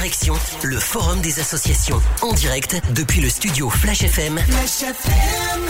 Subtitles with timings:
[0.00, 4.40] Direction le Forum des associations en direct depuis le studio Flash FM,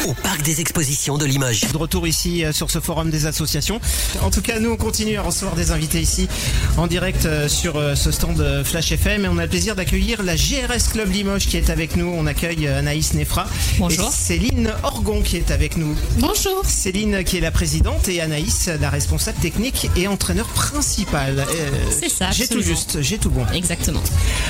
[0.07, 1.63] au Parc des Expositions de Limoges.
[1.73, 3.81] De retour ici euh, sur ce forum des associations.
[4.23, 6.29] En tout cas, nous on continue à recevoir des invités ici
[6.77, 10.23] en direct euh, sur euh, ce stand Flash FM et on a le plaisir d'accueillir
[10.23, 12.07] la GRS Club Limoges qui est avec nous.
[12.17, 14.09] On accueille Anaïs Nefra Bonjour.
[14.09, 15.97] et Céline Orgon qui est avec nous.
[16.19, 16.63] Bonjour.
[16.65, 21.41] Céline qui est la présidente et Anaïs la responsable technique et entraîneur principal.
[21.41, 23.45] Euh, C'est ça, J'ai tout juste, j'ai tout bon.
[23.53, 24.01] Exactement.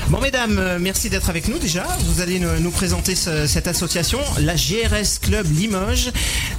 [0.08, 1.86] Bon mesdames, euh, merci d'être avec nous déjà.
[2.06, 6.10] Vous allez nous, présenter ce- cette association, la GRS Club Limoges.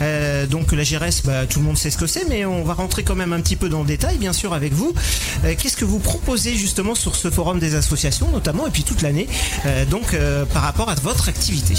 [0.01, 2.73] Euh, donc la GRS, bah, tout le monde sait ce que c'est, mais on va
[2.73, 4.93] rentrer quand même un petit peu dans le détail, bien sûr, avec vous.
[5.43, 9.01] Euh, Qu'est-ce que vous proposez justement sur ce forum des associations, notamment, et puis toute
[9.01, 9.27] l'année,
[9.89, 10.15] donc
[10.53, 11.75] par rapport à votre activité?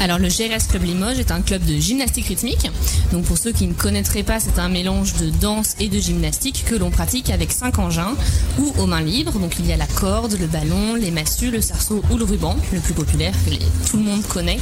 [0.00, 2.68] Alors le GRS Club Limoges est un club de gymnastique rythmique.
[3.12, 6.64] Donc pour ceux qui ne connaîtraient pas, c'est un mélange de danse et de gymnastique
[6.66, 8.14] que l'on pratique avec cinq engins
[8.58, 9.38] ou aux mains libres.
[9.38, 10.63] Donc il y a la corde, le ballon,
[10.96, 13.54] les massues, le cerceau ou le ruban, le plus populaire que
[13.90, 14.58] tout le monde connaît.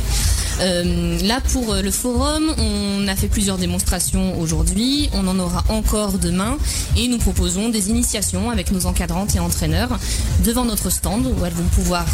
[0.61, 5.65] Euh, là pour euh, le forum, on a fait plusieurs démonstrations aujourd'hui, on en aura
[5.69, 6.57] encore demain
[6.97, 9.99] et nous proposons des initiations avec nos encadrantes et entraîneurs
[10.45, 12.05] devant notre stand où elles vont pouvoir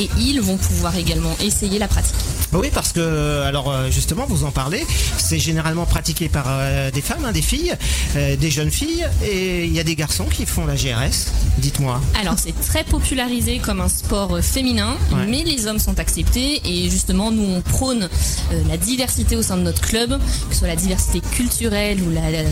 [0.00, 2.37] et ils vont pouvoir également essayer la pratique.
[2.52, 4.86] Bah Oui, parce que, alors euh, justement, vous en parlez,
[5.18, 7.74] c'est généralement pratiqué par euh, des femmes, hein, des filles,
[8.16, 11.30] euh, des jeunes filles, et il y a des garçons qui font la GRS.
[11.58, 12.00] Dites-moi.
[12.20, 15.26] Alors c'est très popularisé comme un sport euh, féminin, Ouais.
[15.28, 18.04] mais les hommes sont acceptés et justement nous on prône
[18.52, 22.10] euh, la diversité au sein de notre club, que ce soit la diversité culturelle ou
[22.10, 22.42] la, la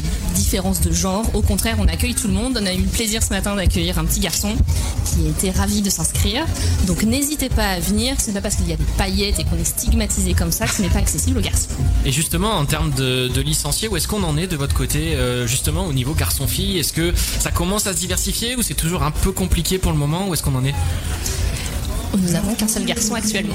[0.46, 1.24] différence de genre.
[1.34, 2.56] Au contraire, on accueille tout le monde.
[2.62, 4.54] On a eu le plaisir ce matin d'accueillir un petit garçon
[5.04, 6.46] qui été ravi de s'inscrire.
[6.86, 8.14] Donc n'hésitez pas à venir.
[8.20, 10.66] Ce n'est pas parce qu'il y a des paillettes et qu'on est stigmatisé comme ça
[10.66, 11.70] que ce n'est pas accessible aux garçons.
[12.04, 15.16] Et justement, en termes de, de licenciés, où est-ce qu'on en est de votre côté,
[15.16, 16.78] euh, justement, au niveau garçon-fille?
[16.78, 19.98] Est-ce que ça commence à se diversifier ou c'est toujours un peu compliqué pour le
[19.98, 20.28] moment?
[20.28, 20.74] Où est-ce qu'on en est?
[22.14, 23.54] Nous n'avons qu'un seul garçon actuellement.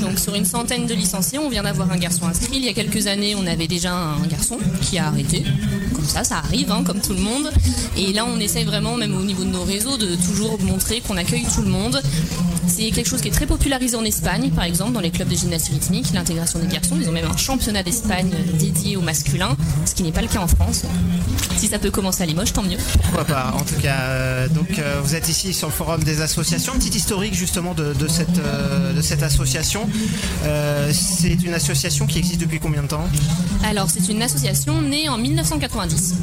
[0.00, 2.56] Donc sur une centaine de licenciés, on vient d'avoir un garçon inscrit.
[2.56, 5.44] Il y a quelques années, on avait déjà un garçon qui a arrêté.
[5.94, 7.50] Comme ça, ça arrive, hein, comme tout le monde.
[7.96, 11.16] Et là, on essaye vraiment, même au niveau de nos réseaux, de toujours montrer qu'on
[11.16, 12.00] accueille tout le monde.
[12.70, 15.34] C'est quelque chose qui est très popularisé en Espagne, par exemple, dans les clubs de
[15.34, 16.96] gymnastique rythmique, l'intégration des garçons.
[17.00, 20.38] Ils ont même un championnat d'Espagne dédié aux masculins, ce qui n'est pas le cas
[20.38, 20.84] en France.
[21.56, 22.78] Si ça peut commencer à Limoges, tant mieux.
[23.02, 26.20] Pourquoi pas En tout cas, euh, donc euh, vous êtes ici sur le forum des
[26.20, 26.74] associations.
[26.74, 29.88] Petit historique justement de, de cette euh, de cette association.
[30.92, 33.08] C'est une association qui existe depuis combien de temps?
[33.64, 36.14] Alors, c'est une association née en 1990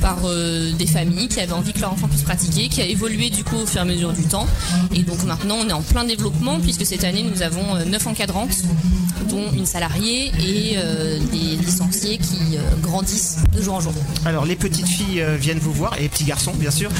[0.00, 3.30] par euh, des familles qui avaient envie que leur enfant puisse pratiquer, qui a évolué
[3.30, 4.46] du coup au fur et à mesure du temps.
[4.94, 8.06] Et donc maintenant, on est en plein développement puisque cette année, nous avons euh, 9
[8.06, 8.56] encadrantes,
[9.28, 13.92] dont une salariée et euh, des licenciés qui euh, grandissent de jour en jour.
[14.24, 16.90] Alors les petites filles euh, viennent vous voir et les petits garçons bien sûr,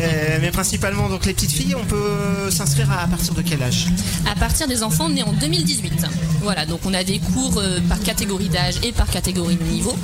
[0.00, 1.74] Euh, mais principalement donc les petites filles.
[1.74, 3.86] On peut s'inscrire à, à partir de quel âge?
[4.30, 6.06] À partir des enfants nés en 2018.
[6.42, 9.96] Voilà, donc on a des cours euh, par catégorie d'âge et par catégorie de niveau.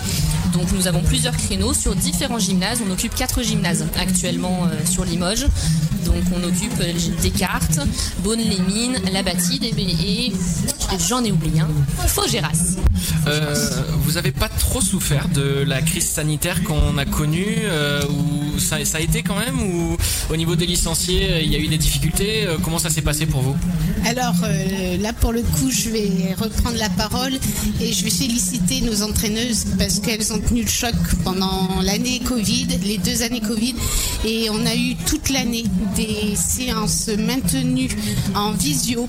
[0.54, 2.80] Donc nous avons plusieurs créneaux sur différents gymnases.
[2.86, 5.46] On occupe quatre gymnases actuellement euh, sur Limoges.
[6.04, 7.80] Donc on occupe euh, Descartes,
[8.20, 10.32] Beaune-les-Mines, La Bâtide et,
[11.08, 12.76] j'en ai oublié un, Faux-Géras.
[13.26, 13.54] Euh,
[14.04, 17.64] Vous avez pas trop souffert de la crise sanitaire qu'on a connue
[18.10, 19.96] ou ça, a été quand même Ou
[20.30, 23.40] au niveau des licenciés, il y a eu des difficultés Comment ça s'est passé pour
[23.40, 23.56] vous?
[24.06, 27.32] Alors euh, là, pour le coup, je vais reprendre la parole
[27.80, 30.94] et je vais féliciter nos entraîneuses parce qu'elles ont tenu le choc
[31.24, 33.74] pendant l'année Covid, les deux années Covid,
[34.26, 35.64] et on a eu toute l'année
[35.96, 37.88] des séances maintenues
[38.34, 39.08] en visio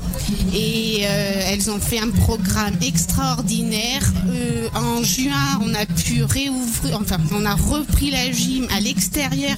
[0.54, 4.02] et euh, elles ont fait un programme extraordinaire.
[4.30, 9.58] Euh, en juin, on a pu réouvrir, enfin, on a repris la gym à l'extérieur.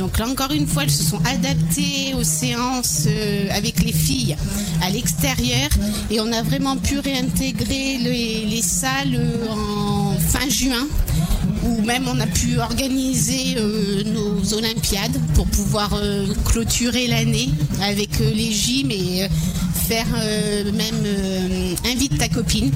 [0.00, 4.34] Donc là encore une fois, elles se sont adaptées aux séances euh, avec les filles
[4.82, 5.68] à l'extérieur.
[6.10, 10.86] Et on a vraiment pu réintégrer les, les salles euh, en fin juin
[11.64, 15.90] où même on a pu organiser euh, nos Olympiades pour pouvoir
[16.46, 17.50] clôturer l'année
[17.82, 19.28] avec les gyms et
[19.86, 20.06] faire
[20.72, 21.04] même
[21.84, 22.70] invite ta copine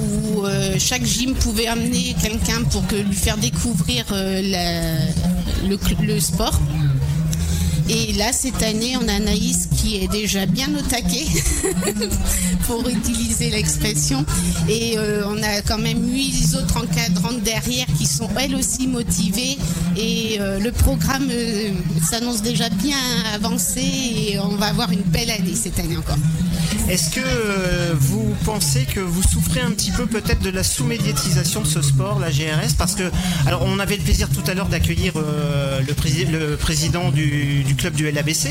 [0.00, 0.44] où
[0.78, 6.58] chaque gym pouvait amener quelqu'un pour lui faire découvrir la- le, sport.
[7.88, 11.26] Et là, cette année, on a Anaïs est déjà bien au taquet,
[12.66, 14.24] pour utiliser l'expression.
[14.68, 19.58] Et euh, on a quand même huit autres encadrantes derrière qui sont elles aussi motivées.
[19.96, 21.70] Et euh, le programme euh,
[22.08, 22.96] s'annonce déjà bien
[23.34, 26.16] avancé et on va avoir une belle année cette année encore.
[26.88, 31.66] Est-ce que vous pensez que vous souffrez un petit peu peut-être de la sous-médiatisation de
[31.66, 33.10] ce sport, la GRS Parce que,
[33.46, 37.94] alors, on avait le plaisir tout à l'heure d'accueillir le, prési- le président du club
[37.94, 38.50] du LABC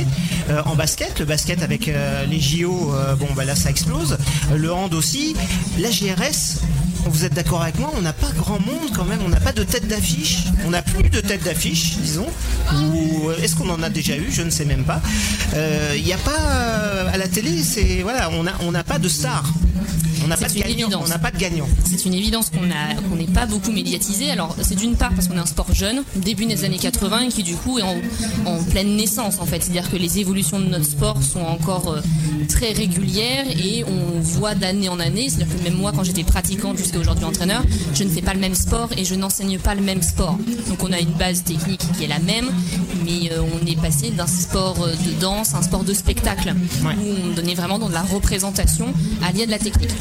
[0.66, 1.22] en basket.
[1.28, 1.92] Basket avec
[2.30, 4.18] les JO, bon bah là ça explose.
[4.56, 5.36] Le hand aussi.
[5.78, 6.62] La GRS,
[7.06, 9.52] vous êtes d'accord avec moi, on n'a pas grand monde quand même, on n'a pas
[9.52, 12.28] de tête d'affiche, on n'a plus de tête d'affiche, disons,
[12.74, 15.02] ou est-ce qu'on en a déjà eu, je ne sais même pas.
[15.96, 19.10] Il n'y a pas à la télé, c'est voilà, on n'a on n'a pas de
[19.10, 19.44] star.
[20.28, 21.02] On n'a pas, de gagnant.
[21.02, 21.70] On n'a pas de gagnant.
[21.86, 24.30] C'est une évidence qu'on n'est pas beaucoup médiatisé.
[24.30, 27.28] Alors c'est d'une part parce qu'on est un sport jeune, début des années 80, et
[27.30, 27.96] qui du coup est en,
[28.70, 29.64] pleine naissance en fait.
[29.64, 32.02] C'est-à-dire que les évolutions de notre sport sont encore euh,
[32.50, 35.30] très régulières et on voit d'année en année.
[35.30, 37.64] C'est-à-dire que même moi, quand j'étais pratiquante jusqu'à aujourd'hui entraîneur,
[37.94, 40.38] je ne fais pas le même sport et je n'enseigne pas le même sport.
[40.68, 42.50] Donc on a une base technique qui est la même,
[43.06, 46.54] mais euh, on est passé d'un sport euh, de danse à un sport de spectacle
[46.84, 49.92] où on donnait vraiment dans de la représentation à de la technique.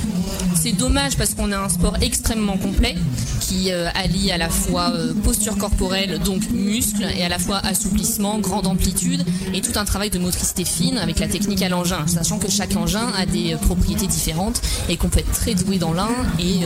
[0.54, 2.96] C'est dommage parce qu'on a un sport extrêmement complet
[3.40, 7.58] qui euh, allie à la fois euh, posture corporelle, donc muscles, et à la fois
[7.58, 9.24] assouplissement, grande amplitude,
[9.54, 12.76] et tout un travail de motricité fine avec la technique à l'engin, sachant que chaque
[12.76, 16.64] engin a des euh, propriétés différentes et qu'on peut être très doué dans l'un et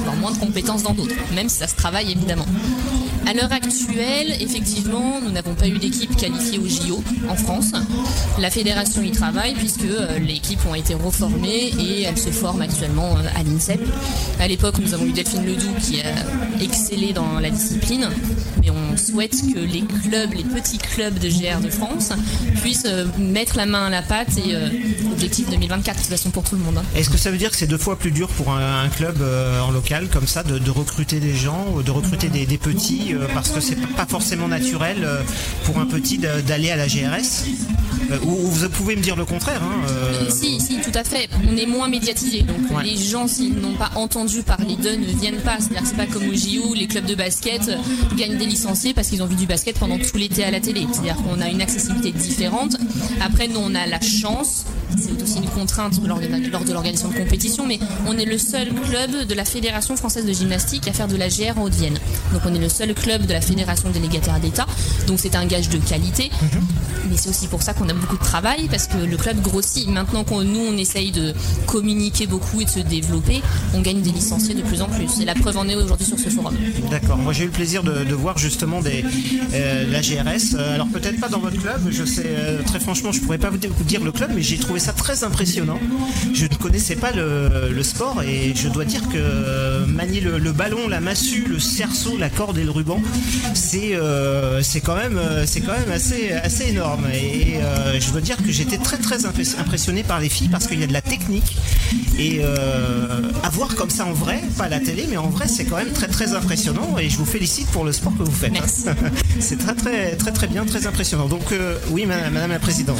[0.00, 2.46] avoir moins de compétences dans d'autres, même si ça se travaille évidemment.
[3.26, 7.72] À l'heure actuelle, effectivement, nous n'avons pas eu d'équipe qualifiée au JO en France.
[8.38, 9.86] La fédération y travaille puisque
[10.20, 13.80] les équipes ont été reformées et elles se forment actuellement à l'INSEP.
[14.40, 18.08] À l'époque, nous avons eu Delphine Ledoux qui a excellé dans la discipline,
[18.62, 22.12] mais on souhaite que les clubs, les petits clubs de GR de France
[22.60, 24.68] puissent euh, mettre la main à la pâte et euh,
[25.10, 26.78] objectif 2024 de toute façon pour tout le monde.
[26.78, 26.84] Hein.
[26.94, 29.60] Est-ce que ça veut dire que c'est deux fois plus dur pour un, club euh,
[29.60, 33.80] en local comme ça de, recruter des gens, de recruter des, petits parce que c'est
[33.96, 35.06] pas forcément naturel
[35.64, 37.46] pour un petit d'aller à la GRS
[38.24, 41.28] ou, vous pouvez me dire le contraire hein, Si, si, tout à fait.
[41.48, 45.40] On est moins médiatisé, donc les gens s'ils n'ont pas entendu parler d'eux ne viennent
[45.40, 45.56] pas.
[45.58, 47.70] C'est-à-dire que c'est pas comme au JO, les clubs de basket
[48.16, 50.86] gagnent des licenciés parce qu'ils ont vu du basket pendant tout l'été à la télé.
[50.92, 52.76] C'est-à-dire qu'on a une accessibilité différente.
[53.20, 54.64] Après, nous, on a la chance,
[54.98, 59.26] c'est aussi une contrainte lors de l'organisation de compétition, mais on est le seul club
[59.26, 61.98] de la Fédération française de gymnastique à faire de la GR en Haute-Vienne.
[62.32, 64.66] Donc on est le seul club de la Fédération délégataire d'État.
[65.06, 66.30] Donc c'est un gage de qualité.
[67.10, 69.88] Mais c'est aussi pour ça qu'on a beaucoup de travail parce que le club grossit.
[69.88, 71.34] Maintenant qu'on nous on essaye de
[71.66, 73.42] communiquer beaucoup et de se développer,
[73.74, 75.20] on gagne des licenciés de plus en plus.
[75.20, 76.54] Et la preuve en est aujourd'hui sur ce forum.
[76.90, 77.18] D'accord.
[77.18, 79.04] Moi j'ai eu le plaisir de, voir justement des,
[79.54, 80.54] euh, la GRS.
[80.54, 81.80] Euh, alors peut-être pas dans votre club.
[81.90, 84.80] Je sais euh, très franchement, je pourrais pas vous dire le club, mais j'ai trouvé
[84.80, 85.78] ça très impressionnant.
[86.34, 91.00] Je ne connaissais pas le, sport et je dois dire que manier le, ballon, la
[91.00, 93.00] massue, le cerceau, la corde et le ruban,
[93.54, 93.98] c'est
[94.62, 96.91] c'est quand même c'est quand même assez assez énorme.
[97.14, 97.58] Et
[98.00, 100.86] je dois dire que j'étais très très impressionné par les filles parce qu'il y a
[100.86, 101.56] de la technique
[102.18, 105.64] et à voir comme ça en vrai, pas à la télé, mais en vrai c'est
[105.64, 108.52] quand même très très impressionnant et je vous félicite pour le sport que vous faites.
[109.40, 111.26] c'est très très très très bien, très impressionnant.
[111.26, 111.54] Donc
[111.90, 112.98] oui, madame, la présidente.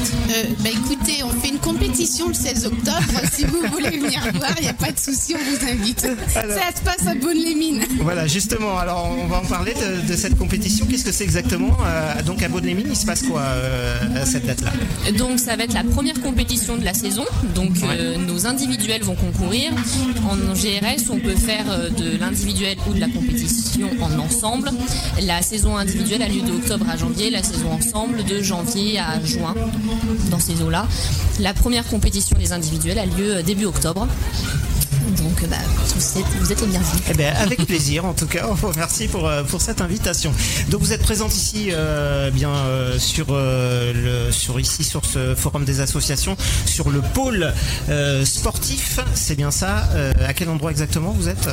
[0.60, 3.02] bah écoutez, on fait une compétition le 16 octobre.
[3.32, 6.00] si vous voulez venir voir, il n'y a pas de souci, on vous invite.
[6.32, 7.84] ça se passe à Bonne-les-Mines.
[8.00, 8.78] Voilà, justement.
[8.78, 9.74] Alors, on va en parler
[10.06, 10.86] de, cette compétition.
[10.86, 13.81] Qu'est-ce que c'est exactement euh, Donc, à Bonne-les-Mines, il se passe quoi euh,
[14.16, 14.72] à cette date-là
[15.16, 17.24] Donc, ça va être la première compétition de la saison.
[17.54, 19.72] Donc, euh, nos individuels vont concourir.
[20.28, 24.70] En GRS, on peut faire de l'individuel ou de la compétition en ensemble.
[25.22, 29.54] La saison individuelle a lieu d'octobre à janvier, la saison ensemble de janvier à juin,
[30.30, 30.86] dans ces eaux-là.
[31.40, 34.06] La première compétition des individuels a lieu euh, début octobre.
[35.16, 35.56] Donc bah,
[35.94, 37.02] vous, êtes, vous êtes les bienvenus.
[37.10, 38.46] Eh ben, avec plaisir en tout cas.
[38.76, 40.32] Merci pour, euh, pour cette invitation.
[40.70, 42.52] Donc vous êtes présente ici euh, bien
[42.98, 47.52] sur le sur ici sur ce forum des associations sur le pôle
[48.24, 49.00] sportif.
[49.14, 49.88] C'est bien ça.
[50.26, 51.48] à quel endroit exactement vous êtes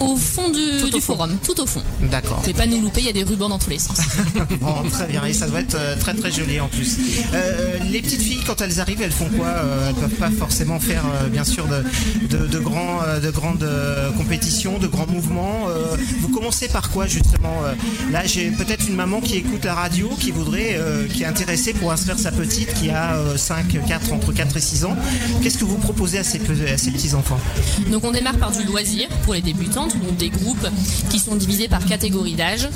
[0.00, 1.82] Au fond du, forum, tout au fond.
[2.00, 2.42] D'accord.
[2.46, 3.98] Ne pas nous louper, il y a des rubans dans tous les sens.
[4.60, 6.98] bon, très bien et ça doit être très très joli en plus.
[7.90, 9.54] les petites filles quand elles arrivent, elles font quoi
[9.88, 14.10] Elles peuvent pas forcément faire bien sûr de, de, de grands euh, de grandes euh,
[14.12, 15.68] compétitions, de grands mouvements.
[15.68, 17.62] Euh, vous commencez par quoi justement
[18.10, 20.78] Là, j'ai peut-être une maman qui écoute la radio, qui voudrait,
[21.12, 24.84] qui est intéressée pour inscrire sa petite qui a 5, 4, entre 4 et 6
[24.84, 24.96] ans.
[25.42, 27.38] Qu'est-ce que vous proposez à ces, petits enfants
[27.90, 30.66] Donc on démarre par du loisir pour les débutantes, donc des groupes
[31.10, 32.68] qui sont divisés par catégorie d'âge.